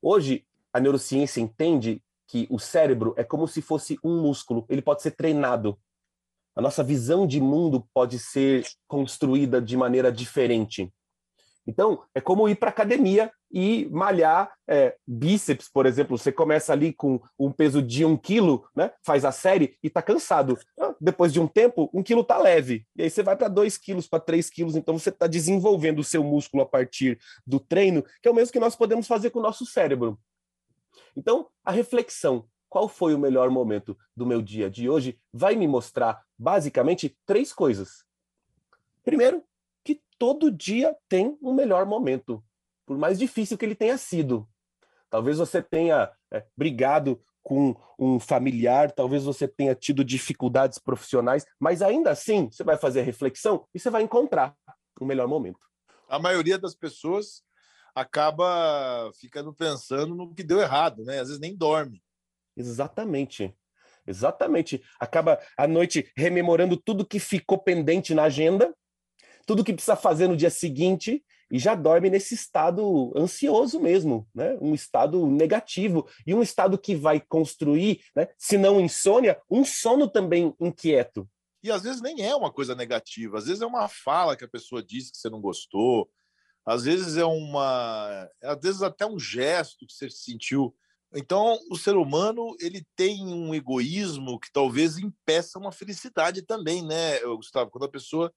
Hoje, 0.00 0.46
a 0.72 0.80
neurociência 0.80 1.40
entende 1.40 2.02
que 2.26 2.46
o 2.50 2.58
cérebro 2.58 3.14
é 3.16 3.22
como 3.22 3.46
se 3.46 3.60
fosse 3.60 3.98
um 4.02 4.22
músculo, 4.22 4.64
ele 4.68 4.80
pode 4.80 5.02
ser 5.02 5.10
treinado. 5.12 5.78
A 6.56 6.62
nossa 6.62 6.82
visão 6.82 7.26
de 7.26 7.40
mundo 7.40 7.86
pode 7.92 8.18
ser 8.18 8.64
construída 8.86 9.60
de 9.60 9.76
maneira 9.76 10.10
diferente. 10.10 10.92
Então, 11.66 12.02
é 12.14 12.20
como 12.20 12.48
ir 12.48 12.54
para 12.54 12.70
academia 12.70 13.30
e 13.52 13.86
malhar 13.90 14.50
é, 14.66 14.96
bíceps, 15.06 15.68
por 15.68 15.84
exemplo. 15.84 16.16
Você 16.16 16.32
começa 16.32 16.72
ali 16.72 16.94
com 16.94 17.20
um 17.38 17.52
peso 17.52 17.82
de 17.82 18.04
um 18.04 18.16
quilo, 18.16 18.66
né? 18.74 18.90
faz 19.04 19.24
a 19.24 19.32
série 19.32 19.76
e 19.82 19.88
está 19.88 20.00
cansado. 20.00 20.58
Depois 21.00 21.32
de 21.32 21.40
um 21.40 21.46
tempo, 21.46 21.90
um 21.92 22.02
quilo 22.02 22.22
está 22.22 22.38
leve. 22.38 22.86
E 22.96 23.02
aí 23.02 23.10
você 23.10 23.22
vai 23.22 23.36
para 23.36 23.48
dois 23.48 23.78
quilos, 23.78 24.06
para 24.06 24.20
três 24.20 24.50
quilos. 24.50 24.76
Então, 24.76 24.98
você 24.98 25.10
está 25.10 25.26
desenvolvendo 25.26 26.00
o 26.00 26.04
seu 26.04 26.22
músculo 26.24 26.62
a 26.62 26.66
partir 26.66 27.18
do 27.46 27.60
treino, 27.60 28.04
que 28.22 28.28
é 28.28 28.30
o 28.30 28.34
mesmo 28.34 28.52
que 28.52 28.60
nós 28.60 28.74
podemos 28.74 29.06
fazer 29.06 29.30
com 29.30 29.38
o 29.38 29.42
nosso 29.42 29.64
cérebro. 29.64 30.18
Então, 31.16 31.48
a 31.64 31.70
reflexão. 31.70 32.48
Qual 32.68 32.86
foi 32.86 33.14
o 33.14 33.18
melhor 33.18 33.48
momento 33.48 33.96
do 34.14 34.26
meu 34.26 34.42
dia 34.42 34.68
de 34.68 34.90
hoje? 34.90 35.18
Vai 35.32 35.56
me 35.56 35.66
mostrar, 35.66 36.22
basicamente, 36.38 37.16
três 37.24 37.50
coisas. 37.50 38.04
Primeiro, 39.02 39.42
todo 40.18 40.50
dia 40.50 40.94
tem 41.08 41.38
um 41.40 41.54
melhor 41.54 41.86
momento, 41.86 42.44
por 42.84 42.98
mais 42.98 43.18
difícil 43.18 43.56
que 43.56 43.64
ele 43.64 43.74
tenha 43.74 43.96
sido. 43.96 44.46
Talvez 45.08 45.38
você 45.38 45.62
tenha 45.62 46.10
é, 46.30 46.44
brigado 46.56 47.22
com 47.48 47.74
um 47.98 48.20
familiar, 48.20 48.92
talvez 48.92 49.24
você 49.24 49.48
tenha 49.48 49.74
tido 49.74 50.04
dificuldades 50.04 50.78
profissionais, 50.78 51.46
mas 51.58 51.80
ainda 51.80 52.10
assim 52.10 52.50
você 52.52 52.62
vai 52.62 52.76
fazer 52.76 53.00
a 53.00 53.02
reflexão 53.02 53.66
e 53.74 53.80
você 53.80 53.88
vai 53.88 54.02
encontrar 54.02 54.54
o 55.00 55.06
melhor 55.06 55.26
momento. 55.26 55.58
A 56.10 56.18
maioria 56.18 56.58
das 56.58 56.74
pessoas 56.74 57.42
acaba 57.94 59.10
ficando 59.18 59.50
pensando 59.54 60.14
no 60.14 60.34
que 60.34 60.42
deu 60.42 60.60
errado, 60.60 61.06
né? 61.06 61.20
Às 61.20 61.28
vezes 61.28 61.40
nem 61.40 61.56
dorme. 61.56 62.02
Exatamente. 62.54 63.56
Exatamente. 64.06 64.82
Acaba 65.00 65.40
à 65.56 65.66
noite 65.66 66.12
rememorando 66.14 66.76
tudo 66.76 67.06
que 67.06 67.18
ficou 67.18 67.56
pendente 67.56 68.12
na 68.12 68.24
agenda, 68.24 68.74
tudo 69.46 69.64
que 69.64 69.72
precisa 69.72 69.96
fazer 69.96 70.28
no 70.28 70.36
dia 70.36 70.50
seguinte 70.50 71.24
e 71.50 71.58
já 71.58 71.74
dorme 71.74 72.10
nesse 72.10 72.34
estado 72.34 73.12
ansioso 73.16 73.80
mesmo, 73.80 74.28
né? 74.34 74.56
Um 74.60 74.74
estado 74.74 75.26
negativo 75.26 76.08
e 76.26 76.34
um 76.34 76.42
estado 76.42 76.78
que 76.78 76.94
vai 76.94 77.20
construir, 77.20 78.00
né? 78.14 78.28
Se 78.36 78.58
não 78.58 78.80
insônia, 78.80 79.40
um 79.50 79.64
sono 79.64 80.08
também 80.08 80.54
inquieto. 80.60 81.28
E 81.62 81.70
às 81.70 81.82
vezes 81.82 82.00
nem 82.00 82.24
é 82.24 82.34
uma 82.34 82.52
coisa 82.52 82.74
negativa, 82.74 83.38
às 83.38 83.46
vezes 83.46 83.62
é 83.62 83.66
uma 83.66 83.88
fala 83.88 84.36
que 84.36 84.44
a 84.44 84.48
pessoa 84.48 84.82
disse 84.82 85.10
que 85.10 85.18
você 85.18 85.28
não 85.28 85.40
gostou, 85.40 86.08
às 86.64 86.84
vezes 86.84 87.16
é 87.16 87.24
uma, 87.24 88.28
às 88.42 88.60
vezes 88.60 88.82
até 88.82 89.06
um 89.06 89.18
gesto 89.18 89.86
que 89.86 89.92
você 89.92 90.10
sentiu. 90.10 90.74
Então, 91.14 91.58
o 91.70 91.76
ser 91.76 91.96
humano 91.96 92.54
ele 92.60 92.86
tem 92.94 93.26
um 93.26 93.54
egoísmo 93.54 94.38
que 94.38 94.52
talvez 94.52 94.98
impeça 94.98 95.58
uma 95.58 95.72
felicidade 95.72 96.42
também, 96.42 96.84
né, 96.84 97.18
Gustavo? 97.20 97.70
Quando 97.70 97.84
a 97.84 97.90
pessoa, 97.90 98.30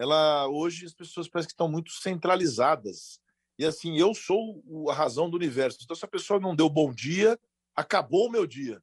ela 0.00 0.48
hoje 0.48 0.86
as 0.86 0.94
pessoas 0.94 1.28
parecem 1.28 1.48
que 1.48 1.52
estão 1.52 1.70
muito 1.70 1.92
centralizadas. 1.92 3.20
E 3.58 3.66
assim, 3.66 3.98
eu 3.98 4.14
sou 4.14 4.62
a 4.88 4.94
razão 4.94 5.28
do 5.28 5.36
universo. 5.36 5.78
Então, 5.82 5.94
se 5.94 6.04
a 6.04 6.08
pessoa 6.08 6.40
não 6.40 6.56
deu 6.56 6.70
bom 6.70 6.90
dia, 6.90 7.38
acabou 7.76 8.26
o 8.26 8.30
meu 8.30 8.46
dia. 8.46 8.82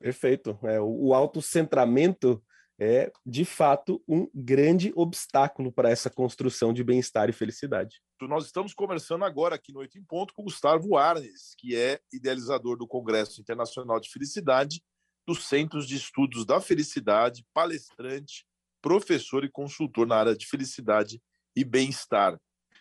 Perfeito. 0.00 0.58
É, 0.64 0.80
o 0.80 1.14
autocentramento 1.14 2.42
é, 2.80 3.12
de 3.24 3.44
fato, 3.44 4.02
um 4.08 4.28
grande 4.34 4.92
obstáculo 4.96 5.70
para 5.70 5.88
essa 5.88 6.10
construção 6.10 6.72
de 6.72 6.82
bem-estar 6.82 7.28
e 7.28 7.32
felicidade. 7.32 8.02
Nós 8.22 8.46
estamos 8.46 8.74
conversando 8.74 9.24
agora 9.24 9.54
aqui 9.54 9.72
no 9.72 9.78
Oito 9.78 9.96
em 9.96 10.04
Ponto 10.04 10.34
com 10.34 10.42
Gustavo 10.42 10.96
Arnes, 10.96 11.54
que 11.56 11.76
é 11.76 12.00
idealizador 12.12 12.76
do 12.76 12.88
Congresso 12.88 13.40
Internacional 13.40 14.00
de 14.00 14.10
Felicidade, 14.10 14.82
dos 15.24 15.46
Centros 15.46 15.86
de 15.86 15.94
Estudos 15.94 16.44
da 16.44 16.60
Felicidade, 16.60 17.46
palestrante, 17.54 18.44
professor 18.82 19.44
e 19.44 19.50
consultor 19.50 20.06
na 20.06 20.16
área 20.16 20.36
de 20.36 20.46
felicidade 20.46 21.22
e 21.56 21.64
bem-estar. 21.64 22.38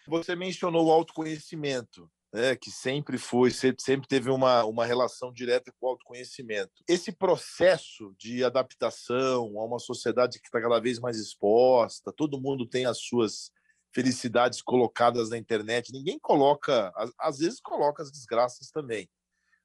Você 0.08 0.36
mencionou 0.36 0.88
o 0.88 0.92
autoconhecimento 0.92 2.10
né, 2.34 2.56
que 2.56 2.72
sempre 2.72 3.18
foi, 3.18 3.52
sempre 3.52 4.08
teve 4.08 4.30
uma, 4.30 4.64
uma 4.64 4.86
relação 4.86 5.34
direta 5.34 5.72
com 5.78 5.86
o 5.86 5.90
autoconhecimento. 5.90 6.72
Esse 6.88 7.12
processo 7.12 8.16
de 8.18 8.44
adaptação 8.44 9.60
a 9.60 9.66
uma 9.66 9.80
sociedade 9.80 10.40
que 10.40 10.48
está 10.48 10.62
cada 10.62 10.80
vez 10.80 11.00
mais 11.00 11.18
exposta, 11.18 12.14
todo 12.16 12.40
mundo 12.40 12.66
tem 12.66 12.86
as 12.86 13.00
suas 13.00 13.52
felicidades 13.94 14.62
colocadas 14.62 15.30
na 15.30 15.38
internet, 15.38 15.92
ninguém 15.92 16.18
coloca, 16.18 16.94
às 17.20 17.40
vezes 17.40 17.60
coloca 17.60 18.02
as 18.02 18.10
desgraças 18.10 18.72
também. 18.72 19.10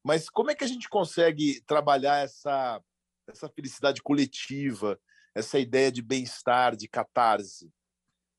Mas 0.03 0.29
como 0.29 0.51
é 0.51 0.55
que 0.55 0.65
a 0.65 0.67
gente 0.67 0.89
consegue 0.89 1.61
trabalhar 1.65 2.17
essa, 2.17 2.81
essa 3.29 3.47
felicidade 3.47 4.01
coletiva, 4.01 4.99
essa 5.37 5.59
ideia 5.59 5.91
de 5.91 6.01
bem-estar, 6.01 6.75
de 6.75 6.87
catarse? 6.87 7.69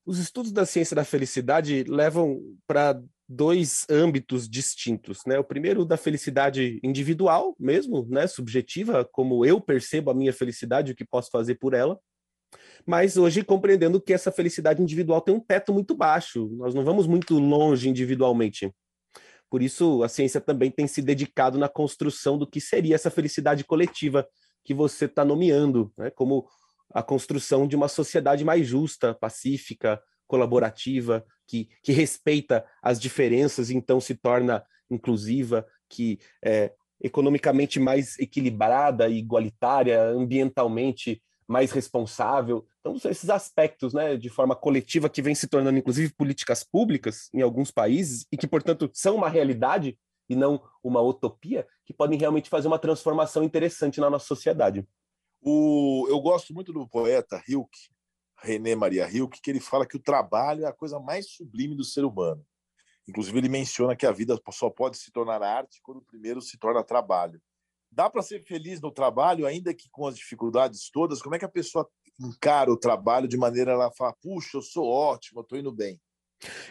Os 0.05 0.19
estudos 0.19 0.51
da 0.51 0.65
ciência 0.65 0.95
da 0.95 1.05
felicidade 1.05 1.83
levam 1.83 2.41
para 2.65 3.01
dois 3.27 3.85
âmbitos 3.89 4.49
distintos, 4.49 5.19
né? 5.27 5.37
O 5.37 5.43
primeiro 5.43 5.85
da 5.85 5.97
felicidade 5.97 6.79
individual 6.83 7.55
mesmo, 7.59 8.07
né, 8.09 8.25
subjetiva, 8.25 9.07
como 9.11 9.45
eu 9.45 9.61
percebo 9.61 10.09
a 10.09 10.15
minha 10.15 10.33
felicidade, 10.33 10.91
o 10.91 10.95
que 10.95 11.05
posso 11.05 11.29
fazer 11.29 11.55
por 11.55 11.75
ela. 11.75 11.99
Mas 12.87 13.17
hoje 13.17 13.43
compreendendo 13.43 14.01
que 14.01 14.13
essa 14.13 14.31
felicidade 14.31 14.81
individual 14.81 15.21
tem 15.21 15.35
um 15.35 15.39
teto 15.39 15.71
muito 15.71 15.95
baixo, 15.95 16.49
nós 16.57 16.73
não 16.73 16.83
vamos 16.83 17.05
muito 17.05 17.37
longe 17.37 17.87
individualmente. 17.87 18.73
Por 19.47 19.61
isso 19.61 20.01
a 20.01 20.09
ciência 20.09 20.41
também 20.41 20.71
tem 20.71 20.87
se 20.87 21.01
dedicado 21.01 21.59
na 21.59 21.69
construção 21.69 22.35
do 22.35 22.47
que 22.47 22.59
seria 22.59 22.95
essa 22.95 23.11
felicidade 23.11 23.63
coletiva 23.63 24.27
que 24.63 24.73
você 24.73 25.05
está 25.05 25.23
nomeando, 25.23 25.93
né, 25.95 26.09
como 26.09 26.47
a 26.93 27.03
construção 27.03 27.67
de 27.67 27.75
uma 27.75 27.87
sociedade 27.87 28.43
mais 28.43 28.67
justa, 28.67 29.13
pacífica, 29.13 30.01
colaborativa, 30.27 31.25
que, 31.47 31.67
que 31.81 31.91
respeita 31.91 32.65
as 32.81 32.99
diferenças, 32.99 33.69
então 33.69 33.99
se 33.99 34.15
torna 34.15 34.63
inclusiva, 34.89 35.65
que 35.89 36.19
é 36.43 36.73
economicamente 37.01 37.79
mais 37.79 38.17
equilibrada 38.19 39.07
e 39.07 39.17
igualitária, 39.17 40.03
ambientalmente 40.03 41.21
mais 41.47 41.71
responsável. 41.71 42.65
Então, 42.79 42.97
são 42.99 43.09
esses 43.09 43.29
aspectos, 43.29 43.93
né, 43.93 44.15
de 44.15 44.29
forma 44.29 44.55
coletiva, 44.55 45.09
que 45.09 45.21
vem 45.21 45.33
se 45.33 45.47
tornando, 45.47 45.79
inclusive, 45.79 46.13
políticas 46.13 46.63
públicas 46.63 47.29
em 47.33 47.41
alguns 47.41 47.71
países 47.71 48.27
e 48.31 48.37
que, 48.37 48.47
portanto, 48.47 48.89
são 48.93 49.15
uma 49.15 49.29
realidade 49.29 49.97
e 50.29 50.35
não 50.35 50.61
uma 50.83 51.01
utopia, 51.01 51.65
que 51.85 51.93
podem 51.93 52.19
realmente 52.19 52.49
fazer 52.49 52.67
uma 52.67 52.77
transformação 52.77 53.43
interessante 53.43 53.99
na 53.99 54.11
nossa 54.11 54.27
sociedade. 54.27 54.87
O, 55.41 56.05
eu 56.09 56.19
gosto 56.19 56.53
muito 56.53 56.73
do 56.73 56.87
poeta 56.87 57.41
Hilke, 57.47 57.89
René 58.41 58.75
Maria 58.75 59.05
Rilke, 59.05 59.41
que 59.41 59.49
ele 59.49 59.59
fala 59.59 59.85
que 59.85 59.97
o 59.97 60.01
trabalho 60.01 60.65
é 60.65 60.67
a 60.67 60.73
coisa 60.73 60.99
mais 60.99 61.31
sublime 61.31 61.75
do 61.75 61.83
ser 61.83 62.05
humano. 62.05 62.45
Inclusive, 63.07 63.37
ele 63.37 63.49
menciona 63.49 63.95
que 63.95 64.05
a 64.05 64.11
vida 64.11 64.39
só 64.51 64.69
pode 64.69 64.97
se 64.97 65.11
tornar 65.11 65.41
arte 65.41 65.79
quando 65.81 66.01
primeiro 66.01 66.41
se 66.41 66.57
torna 66.57 66.83
trabalho. 66.83 67.41
Dá 67.91 68.09
para 68.09 68.21
ser 68.21 68.43
feliz 68.43 68.79
no 68.79 68.91
trabalho, 68.91 69.47
ainda 69.47 69.73
que 69.73 69.89
com 69.89 70.05
as 70.05 70.15
dificuldades 70.15 70.89
todas? 70.91 71.21
Como 71.21 71.33
é 71.35 71.39
que 71.39 71.45
a 71.45 71.49
pessoa 71.49 71.89
encara 72.19 72.71
o 72.71 72.77
trabalho 72.77 73.27
de 73.27 73.35
maneira 73.35 73.71
ela 73.71 73.91
fala, 73.91 74.13
puxa, 74.21 74.57
eu 74.57 74.61
sou 74.61 74.85
ótimo, 74.87 75.39
eu 75.39 75.43
estou 75.43 75.57
indo 75.57 75.71
bem? 75.71 75.99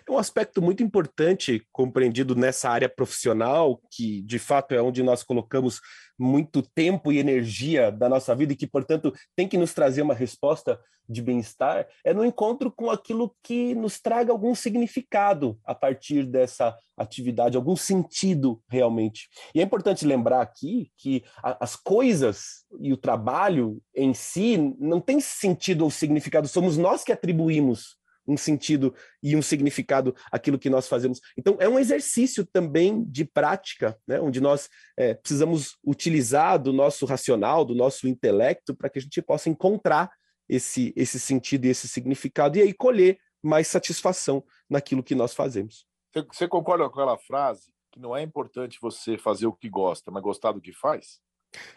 É 0.06 0.10
um 0.10 0.18
aspecto 0.18 0.62
muito 0.62 0.82
importante 0.82 1.66
compreendido 1.72 2.34
nessa 2.34 2.70
área 2.70 2.88
profissional, 2.88 3.80
que 3.90 4.22
de 4.22 4.38
fato 4.38 4.75
é 4.75 4.80
onde 4.80 5.02
nós 5.02 5.22
colocamos 5.22 5.80
muito 6.18 6.62
tempo 6.62 7.12
e 7.12 7.18
energia 7.18 7.92
da 7.92 8.08
nossa 8.08 8.34
vida 8.34 8.52
e 8.52 8.56
que, 8.56 8.66
portanto, 8.66 9.12
tem 9.37 9.46
que 9.46 9.58
nos 9.58 9.72
trazer 9.72 10.02
uma 10.02 10.14
resposta 10.14 10.80
de 11.08 11.22
bem-estar, 11.22 11.88
é 12.04 12.12
no 12.12 12.25
encontro 12.25 12.70
com 12.70 12.90
aquilo 12.90 13.34
que 13.42 13.75
nos 13.75 13.98
traga 13.98 14.30
algum 14.30 14.54
significado 14.54 15.58
a 15.64 15.75
partir 15.75 16.25
dessa 16.25 16.76
atividade, 16.96 17.56
algum 17.56 17.75
sentido 17.75 18.62
realmente. 18.68 19.28
E 19.54 19.60
é 19.60 19.62
importante 19.62 20.04
lembrar 20.04 20.42
aqui 20.42 20.90
que 20.98 21.25
a, 21.42 21.64
as 21.64 21.75
coisas 21.75 22.66
e 22.78 22.92
o 22.92 22.96
trabalho 22.96 23.80
em 23.94 24.12
si 24.12 24.58
não 24.78 25.00
tem 25.00 25.18
sentido 25.18 25.82
ou 25.82 25.90
significado, 25.90 26.46
somos 26.46 26.76
nós 26.76 27.02
que 27.02 27.12
atribuímos 27.12 27.97
um 28.28 28.37
sentido 28.37 28.94
e 29.23 29.35
um 29.35 29.42
significado 29.42 30.14
aquilo 30.30 30.58
que 30.58 30.68
nós 30.68 30.87
fazemos. 30.87 31.20
Então, 31.37 31.56
é 31.58 31.68
um 31.68 31.78
exercício 31.78 32.44
também 32.44 33.02
de 33.04 33.25
prática, 33.25 33.99
né, 34.06 34.20
onde 34.20 34.40
nós 34.40 34.68
é, 34.97 35.14
precisamos 35.14 35.78
utilizar 35.85 36.58
do 36.58 36.73
nosso 36.73 37.06
racional, 37.06 37.64
do 37.64 37.75
nosso 37.75 38.06
intelecto, 38.06 38.76
para 38.76 38.90
que 38.90 38.99
a 38.99 39.02
gente 39.02 39.23
possa 39.23 39.49
encontrar 39.49 40.11
esse, 40.49 40.92
esse 40.94 41.18
sentido 41.18 41.64
e 41.64 41.68
esse 41.68 41.88
significado, 41.88 42.58
e 42.58 42.62
aí 42.62 42.73
colher 42.73 43.18
mais 43.42 43.68
satisfação 43.68 44.44
naquilo 44.68 45.02
que 45.02 45.14
nós 45.14 45.35
fazemos. 45.35 45.87
Você, 46.12 46.26
você 46.32 46.49
concorda 46.49 46.85
com 46.85 46.92
aquela 46.92 47.18
frase 47.18 47.70
que 47.90 48.00
não 48.00 48.16
é 48.16 48.23
importante 48.23 48.78
você 48.80 49.16
fazer 49.16 49.47
o 49.47 49.52
que 49.52 49.68
gosta, 49.68 50.11
mas 50.11 50.23
gostar 50.23 50.52
do 50.52 50.61
que 50.61 50.73
faz? 50.73 51.20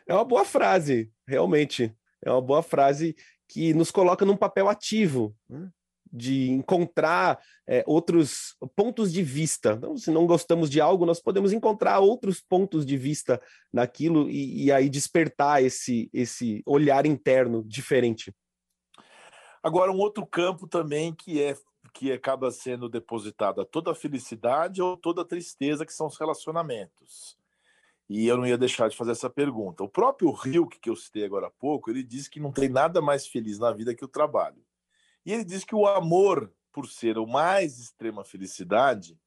É 0.08 0.13
uma 0.13 0.25
boa 0.25 0.43
frase, 0.43 1.12
realmente. 1.27 1.96
É 2.24 2.31
uma 2.31 2.41
boa 2.41 2.62
frase 2.62 3.15
que 3.48 3.74
nos 3.74 3.91
coloca 3.91 4.25
num 4.25 4.38
papel 4.38 4.70
ativo. 4.70 5.36
Né? 5.50 5.70
De 6.12 6.50
encontrar 6.50 7.39
é, 7.68 7.84
outros 7.88 8.56
pontos 8.75 9.13
de 9.13 9.24
vista. 9.24 9.74
Então, 9.77 9.96
se 9.96 10.12
não 10.12 10.25
gostamos 10.25 10.70
de 10.70 10.82
algo, 10.82 11.06
nós 11.06 11.22
podemos 11.22 11.53
encontrar 11.53 12.00
outros 12.00 12.41
pontos 12.41 12.86
de 12.86 12.98
vista 12.98 13.41
naquilo 13.72 14.30
e, 14.30 14.65
e 14.65 14.72
aí 14.72 14.89
despertar 14.89 15.63
esse, 15.63 16.10
esse 16.13 16.62
olhar 16.65 17.06
interno 17.06 17.63
diferente. 17.63 18.34
Agora, 19.63 19.91
um 19.91 20.00
outro 20.00 20.25
campo 20.25 20.68
também 20.68 21.13
que 21.13 21.41
é 21.41 21.56
que 21.94 22.12
acaba 22.12 22.51
sendo 22.51 22.88
depositada 22.88 23.65
toda 23.65 23.91
a 23.91 23.96
felicidade 23.96 24.82
ou 24.82 24.96
toda 24.96 25.22
a 25.22 25.25
tristeza, 25.25 25.86
que 25.86 25.94
são 25.94 26.08
os 26.08 26.18
relacionamentos. 26.18 27.38
E 28.10 28.27
eu 28.27 28.38
não 28.38 28.46
ia 28.46 28.58
deixar 28.58 28.89
de 28.89 28.96
fazer 28.96 29.12
essa 29.12 29.30
pergunta. 29.30 29.84
O 29.84 29.89
próprio 29.89 30.32
Rio, 30.32 30.68
que 30.68 30.89
eu 30.89 30.96
citei 30.96 31.25
agora 31.25 31.48
há 31.48 31.51
pouco, 31.51 31.89
ele 31.89 32.03
diz 32.03 32.27
que 32.27 32.39
não 32.39 32.51
tem 32.51 32.70
nada 32.70 33.01
mais 33.01 33.27
feliz 33.27 33.58
na 33.58 33.72
vida 33.72 33.96
que 33.96 34.03
o 34.03 34.08
trabalho. 34.08 34.62
E 35.25 35.33
ele 35.33 35.43
diz 35.43 35.63
que 35.63 35.75
o 35.75 35.87
amor, 35.87 36.51
por 36.71 36.87
ser 36.87 37.17
o 37.17 37.27
mais 37.27 37.79
extrema 37.79 38.23
felicidade, 38.23 39.17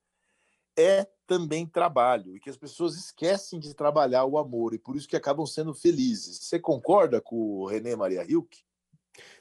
é 0.77 1.07
também 1.27 1.67
trabalho 1.67 2.37
e 2.37 2.41
que 2.41 2.51
as 2.51 2.57
pessoas 2.57 2.97
esquecem 2.97 3.59
de 3.59 3.75
trabalhar 3.75 4.25
o 4.25 4.39
amor 4.39 4.75
e 4.75 4.79
por 4.79 4.97
isso 4.97 5.09
que 5.09 5.17
acabam 5.17 5.47
sendo 5.47 5.73
felizes. 5.73 6.39
Você 6.43 6.59
concorda 6.59 7.21
com 7.21 7.37
o 7.37 7.67
René 7.67 7.97
Maria 7.97 8.25
Hilke? 8.29 8.63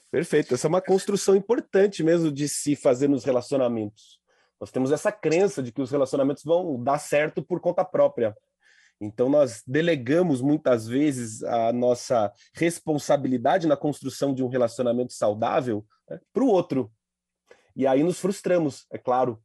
Perfeito. 0.10 0.54
Essa 0.54 0.68
é 0.68 0.70
uma 0.70 0.82
construção 0.82 1.36
importante 1.36 2.04
mesmo 2.04 2.32
de 2.32 2.48
se 2.48 2.76
fazer 2.76 3.10
nos 3.10 3.24
relacionamentos. 3.24 4.22
Nós 4.60 4.72
temos 4.72 4.92
essa 4.92 5.12
crença 5.12 5.62
de 5.62 5.72
que 5.72 5.82
os 5.82 5.92
relacionamentos 5.92 6.44
vão 6.44 6.82
dar 6.82 7.00
certo 7.00 7.42
por 7.42 7.60
conta 7.60 7.84
própria. 7.84 8.38
Então, 9.04 9.30
nós 9.30 9.62
delegamos 9.68 10.42
muitas 10.42 10.88
vezes 10.88 11.44
a 11.44 11.74
nossa 11.74 12.32
responsabilidade 12.54 13.68
na 13.68 13.76
construção 13.76 14.34
de 14.34 14.44
um 14.44 14.48
relacionamento 14.48 15.14
saudável 15.14 15.86
né, 16.10 16.20
para 16.32 16.44
o 16.44 16.48
outro. 16.48 16.92
E 17.76 17.86
aí 17.86 18.04
nos 18.04 18.20
frustramos, 18.20 18.86
é 18.92 18.98
claro, 18.98 19.42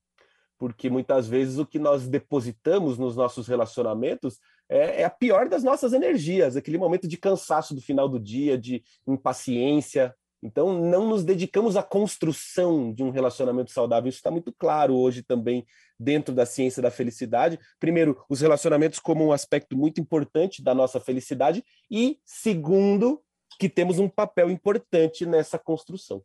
porque 0.59 0.91
muitas 0.91 1.27
vezes 1.27 1.59
o 1.59 1.67
que 1.67 1.79
nós 1.79 2.07
depositamos 2.07 2.99
nos 2.99 3.17
nossos 3.17 3.47
relacionamentos 3.49 4.39
é, 4.69 5.03
é, 5.03 5.05
a 5.05 5.11
pior 5.11 5.49
das 5.49 5.65
nossas 5.65 5.93
energias, 5.93 6.57
aquele 6.57 6.77
momento 6.77 7.09
de 7.09 7.17
cansaço 7.17 7.75
do 7.75 7.81
final 7.81 8.09
do 8.09 8.21
dia, 8.21 8.59
de 8.59 8.83
impaciência, 9.07 10.15
então, 10.43 10.73
não 10.81 11.09
nos 11.09 11.25
dedicamos 11.25 11.77
à 11.77 11.83
construção 11.83 12.93
de 12.93 13.03
um 13.03 13.11
relacionamento 13.11 13.73
saudável. 13.73 14.09
Isso 14.09 14.19
está 14.19 14.31
muito 14.31 14.53
claro 14.53 14.95
hoje 14.95 15.23
também 15.23 15.67
dentro 15.99 16.33
da 16.33 16.47
ciência 16.47 16.81
da 16.81 16.91
felicidade. 16.91 17.59
Primeiro, 17.81 18.25
os 18.29 18.41
relacionamentos 18.41 19.01
como 19.01 19.27
um 19.27 19.33
aspecto 19.33 19.77
muito 19.77 20.01
importante 20.01 20.63
da 20.63 20.75
nossa 20.75 21.01
felicidade. 21.01 21.65
E, 21.91 22.21
segundo, 22.25 23.21
que 23.59 23.69
temos 23.69 23.99
um 23.99 24.09
papel 24.09 24.51
importante 24.51 25.27
nessa 25.27 25.59
construção. 25.59 26.23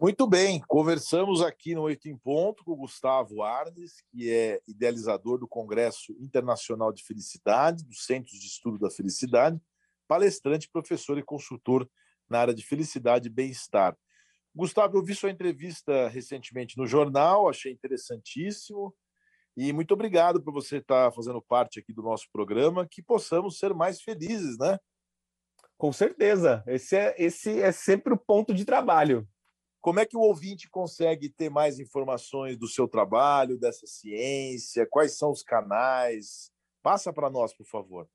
Muito 0.00 0.26
bem, 0.26 0.60
conversamos 0.66 1.42
aqui 1.42 1.74
no 1.74 1.82
Oito 1.82 2.08
em 2.08 2.16
Ponto 2.16 2.64
com 2.64 2.72
o 2.72 2.76
Gustavo 2.76 3.42
Arnes, 3.42 4.02
que 4.10 4.30
é 4.30 4.60
idealizador 4.66 5.38
do 5.38 5.46
Congresso 5.46 6.12
Internacional 6.18 6.92
de 6.92 7.04
Felicidade, 7.04 7.84
do 7.84 7.94
Centro 7.94 8.32
de 8.32 8.46
Estudo 8.46 8.78
da 8.78 8.90
Felicidade, 8.90 9.60
palestrante, 10.08 10.68
professor 10.68 11.18
e 11.18 11.22
consultor 11.22 11.88
na 12.32 12.40
área 12.40 12.54
de 12.54 12.66
felicidade 12.66 13.28
e 13.28 13.30
bem-estar. 13.30 13.96
Gustavo, 14.54 14.96
eu 14.96 15.04
vi 15.04 15.14
sua 15.14 15.30
entrevista 15.30 16.08
recentemente 16.08 16.76
no 16.76 16.86
jornal, 16.86 17.48
achei 17.48 17.70
interessantíssimo. 17.70 18.92
E 19.56 19.72
muito 19.72 19.92
obrigado 19.92 20.42
por 20.42 20.52
você 20.52 20.78
estar 20.78 21.12
fazendo 21.12 21.40
parte 21.40 21.78
aqui 21.78 21.92
do 21.92 22.02
nosso 22.02 22.26
programa, 22.32 22.88
que 22.90 23.02
possamos 23.02 23.58
ser 23.58 23.74
mais 23.74 24.00
felizes, 24.00 24.58
né? 24.58 24.78
Com 25.76 25.92
certeza. 25.92 26.64
Esse 26.66 26.96
é, 26.96 27.14
esse 27.18 27.60
é 27.60 27.70
sempre 27.70 28.14
o 28.14 28.18
ponto 28.18 28.54
de 28.54 28.64
trabalho. 28.64 29.28
Como 29.80 30.00
é 30.00 30.06
que 30.06 30.16
o 30.16 30.20
ouvinte 30.20 30.70
consegue 30.70 31.28
ter 31.28 31.50
mais 31.50 31.78
informações 31.78 32.56
do 32.56 32.68
seu 32.68 32.88
trabalho, 32.88 33.58
dessa 33.58 33.86
ciência? 33.86 34.86
Quais 34.88 35.18
são 35.18 35.30
os 35.30 35.42
canais? 35.42 36.50
Passa 36.82 37.12
para 37.12 37.28
nós, 37.28 37.52
por 37.52 37.66
favor. 37.66 38.08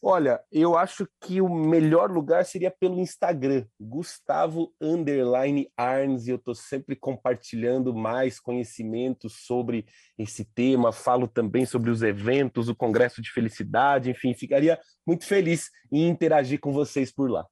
Olha, 0.00 0.40
eu 0.52 0.78
acho 0.78 1.08
que 1.20 1.40
o 1.40 1.48
melhor 1.48 2.08
lugar 2.08 2.46
seria 2.46 2.70
pelo 2.70 3.00
Instagram, 3.00 3.66
Gustavo 3.80 4.72
Underline 4.80 5.68
Arns, 5.76 6.26
e 6.26 6.30
eu 6.30 6.36
estou 6.36 6.54
sempre 6.54 6.94
compartilhando 6.94 7.92
mais 7.92 8.38
conhecimentos 8.38 9.44
sobre 9.44 9.86
esse 10.16 10.44
tema, 10.44 10.92
falo 10.92 11.26
também 11.26 11.66
sobre 11.66 11.90
os 11.90 12.00
eventos, 12.00 12.68
o 12.68 12.76
Congresso 12.76 13.20
de 13.20 13.32
Felicidade, 13.32 14.08
enfim, 14.08 14.32
ficaria 14.34 14.80
muito 15.04 15.26
feliz 15.26 15.68
em 15.90 16.08
interagir 16.08 16.60
com 16.60 16.72
vocês 16.72 17.12
por 17.12 17.28
lá. 17.28 17.44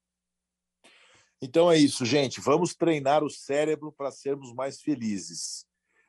Então 1.43 1.71
é 1.71 1.77
isso, 1.77 2.05
gente. 2.07 2.41
Vamos 2.41 2.77
treinar 2.77 3.25
o 3.25 3.31
cérebro 3.31 3.93
para 3.93 4.13
sermos 4.13 4.55
mais 4.55 4.81
felizes. 4.81 5.67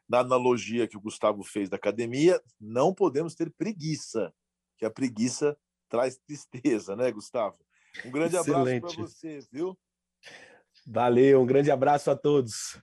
Na 0.08 0.20
analogia 0.20 0.88
que 0.88 0.96
o 0.96 1.02
Gustavo 1.02 1.44
fez 1.44 1.68
da 1.68 1.78
academia, 1.78 2.40
não 2.62 2.94
podemos 2.94 3.34
ter 3.34 3.52
preguiça, 3.58 4.32
que 4.78 4.86
a 4.86 4.90
preguiça 4.90 5.58
traz 5.88 6.18
tristeza, 6.18 6.96
né, 6.96 7.12
Gustavo? 7.12 7.58
Um 8.06 8.12
grande 8.12 8.36
Excelente. 8.36 8.78
abraço 8.78 8.96
para 8.96 9.06
você, 9.06 9.40
viu? 9.52 9.78
Valeu, 10.86 11.42
um 11.42 11.46
grande 11.46 11.72
abraço 11.72 12.10
a 12.10 12.16
todos. 12.16 12.76